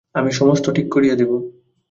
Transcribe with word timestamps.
আমি 0.15 0.29
সমস্ত 0.31 0.65
ঠিক 0.69 0.87
করিয়া 0.91 1.15
দিব। 1.15 1.31